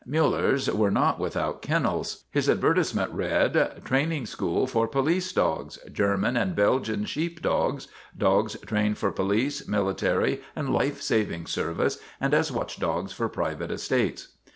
Miiller's 0.09 0.67
were 0.67 0.89
not 0.89 1.19
ordinary 1.19 1.53
kennels. 1.61 2.23
His 2.31 2.49
adver 2.49 2.73
tisement 2.73 3.09
read: 3.13 3.83
Training 3.85 4.25
school 4.25 4.65
for 4.65 4.87
police 4.87 5.31
dogs. 5.31 5.77
German 5.91 6.35
and 6.35 6.55
Belgian 6.55 7.05
sheep 7.05 7.39
dogs. 7.39 7.87
Dogs 8.17 8.57
trained 8.65 8.97
for 8.97 9.11
police, 9.11 9.67
military, 9.67 10.41
and 10.55 10.73
life 10.73 11.03
saving 11.03 11.45
service, 11.45 11.99
and 12.19 12.33
as 12.33 12.51
watchdogs 12.51 13.13
for 13.13 13.29
private 13.29 13.69
estates." 13.69 14.29